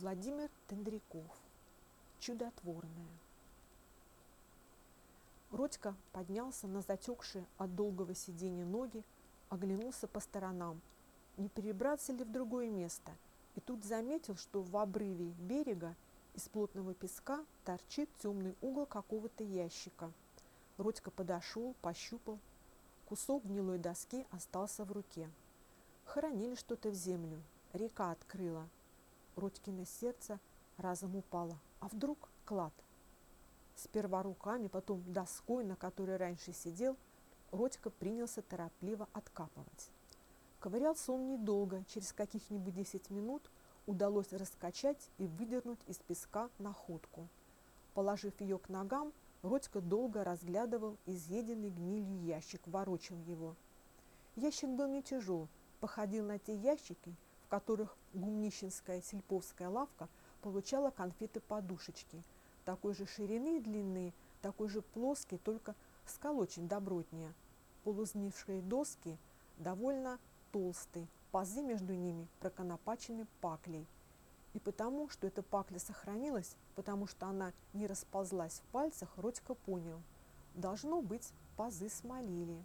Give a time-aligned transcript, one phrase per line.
[0.00, 1.26] Владимир Тендряков.
[2.20, 3.18] Чудотворная.
[5.50, 9.02] Родька поднялся на затекшие от долгого сидения ноги,
[9.48, 10.80] оглянулся по сторонам,
[11.36, 13.10] не перебраться ли в другое место,
[13.56, 15.96] и тут заметил, что в обрыве берега
[16.36, 20.12] из плотного песка торчит темный угол какого-то ящика.
[20.76, 22.38] Родька подошел, пощупал.
[23.08, 25.28] Кусок гнилой доски остался в руке.
[26.04, 27.42] Хоронили что-то в землю.
[27.72, 28.68] Река открыла.
[29.38, 30.40] Родькино сердце
[30.78, 31.58] разом упало.
[31.80, 32.72] А вдруг клад?
[33.76, 36.96] Сперва руками, потом доской, на которой раньше сидел,
[37.52, 39.90] Родька принялся торопливо откапывать.
[40.58, 43.48] Ковырялся он недолго, через каких-нибудь десять минут
[43.86, 47.28] удалось раскачать и выдернуть из песка находку.
[47.94, 53.54] Положив ее к ногам, Родька долго разглядывал изъеденный гнилью ящик, ворочал его.
[54.34, 57.14] Ящик был не тяжел, походил на те ящики,
[57.48, 60.10] в которых гумнищенская сельповская лавка
[60.42, 62.22] получала конфеты-подушечки,
[62.66, 65.74] такой же ширины и длины, такой же плоский, только
[66.04, 67.32] сколочен добротнее.
[67.84, 69.16] Полузнившие доски
[69.56, 70.18] довольно
[70.52, 73.86] толстые, пазы между ними проконопачены паклей.
[74.52, 80.02] И потому, что эта пакля сохранилась, потому что она не расползлась в пальцах, Родька понял.
[80.52, 82.62] Должно быть, пазы смолили.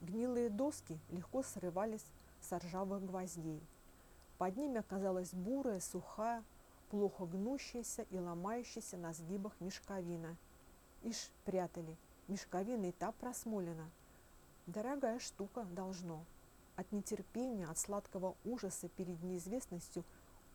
[0.00, 2.06] Гнилые доски легко срывались
[2.40, 3.60] с ржавых гвоздей.
[4.40, 6.42] Под ними оказалась бурая, сухая,
[6.88, 10.34] плохо гнущаяся и ломающаяся на сгибах мешковина.
[11.02, 11.94] Ишь, прятали,
[12.26, 13.90] мешковина и та просмолена.
[14.66, 16.24] Дорогая штука должно.
[16.76, 20.04] От нетерпения, от сладкого ужаса перед неизвестностью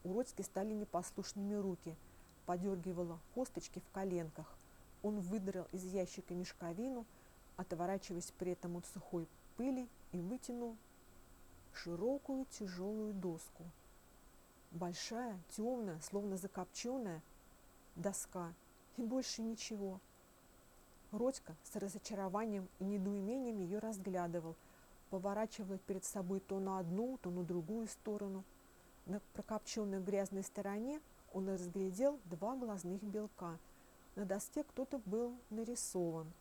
[0.04, 1.96] у стали непослушными руки,
[2.48, 4.58] подергивала косточки в коленках.
[5.04, 7.06] Он выдрал из ящика мешковину,
[7.56, 9.28] отворачиваясь при этом от сухой
[9.58, 10.76] пыли и вытянул
[11.76, 13.64] широкую тяжелую доску.
[14.72, 17.22] Большая, темная, словно закопченная
[17.96, 18.54] доска
[18.98, 20.00] и больше ничего.
[21.12, 24.56] Родька с разочарованием и недоумением ее разглядывал,
[25.10, 28.44] поворачивая перед собой то на одну, то на другую сторону.
[29.06, 31.00] На прокопченной грязной стороне
[31.32, 33.58] он разглядел два глазных белка.
[34.16, 36.32] На доске кто-то был нарисован.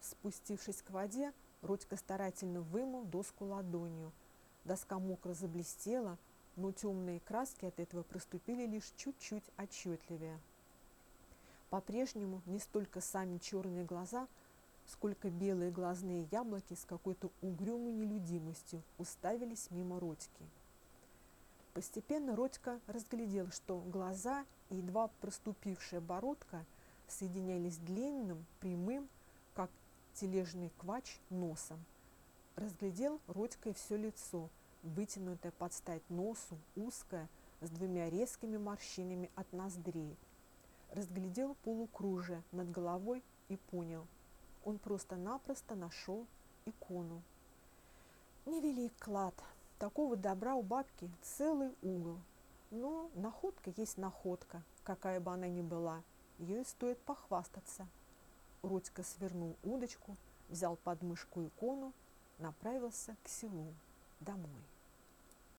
[0.00, 4.12] Спустившись к воде, Родька старательно вымыл доску ладонью–
[4.66, 6.18] Доска мокро заблестела,
[6.56, 10.40] но темные краски от этого проступили лишь чуть-чуть отчетливее.
[11.70, 14.26] По-прежнему не столько сами черные глаза,
[14.86, 20.44] сколько белые глазные яблоки с какой-то угрюмой нелюдимостью уставились мимо Родьки.
[21.72, 26.64] Постепенно Родька разглядел, что глаза и едва проступившая бородка
[27.06, 29.08] соединялись длинным, прямым,
[29.54, 29.70] как
[30.14, 31.84] тележный квач, носом–
[32.56, 34.48] Разглядел Родька и все лицо,
[34.82, 37.28] вытянутое под стать носу, узкое,
[37.60, 40.16] с двумя резкими морщинами от ноздрей.
[40.90, 44.06] Разглядел полукружие над головой и понял.
[44.64, 46.26] Он просто-напросто нашел
[46.64, 47.22] икону.
[48.46, 49.34] Невелик клад.
[49.78, 52.16] Такого добра у бабки целый угол.
[52.70, 56.02] Но находка есть находка, какая бы она ни была.
[56.38, 57.86] Ее стоит похвастаться.
[58.62, 60.16] Родька свернул удочку,
[60.48, 61.92] взял под мышку икону
[62.38, 63.74] направился к селу
[64.20, 64.64] домой.